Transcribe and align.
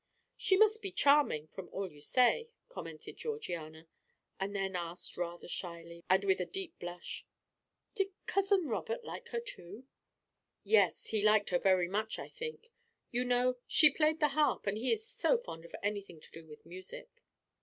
"She 0.35 0.57
must 0.57 0.81
be 0.81 0.89
charming, 0.91 1.45
from 1.49 1.69
all 1.69 1.91
you 1.91 2.01
say," 2.01 2.49
commented 2.69 3.17
Georgiana, 3.17 3.87
and 4.39 4.55
then 4.55 4.75
asked 4.75 5.15
rather 5.15 5.47
shyly 5.47 6.03
and 6.09 6.23
with 6.23 6.39
a 6.41 6.45
deep 6.47 6.79
blush: 6.79 7.23
"Did 7.93 8.07
Cousin 8.25 8.67
Robert 8.67 9.03
like 9.03 9.27
her 9.27 9.39
too?" 9.39 9.83
"Yes, 10.63 11.09
he 11.09 11.21
liked 11.21 11.51
her 11.51 11.59
very 11.59 11.87
much, 11.87 12.17
I 12.17 12.29
think. 12.29 12.71
You 13.11 13.23
know, 13.25 13.57
she 13.67 13.91
played 13.91 14.19
the 14.19 14.29
harp, 14.29 14.65
and 14.65 14.75
he 14.75 14.91
is 14.91 15.05
so 15.07 15.37
fond 15.37 15.65
of 15.65 15.75
anything 15.83 16.19
to 16.19 16.31
do 16.31 16.47
with 16.47 16.65
music." 16.65 17.21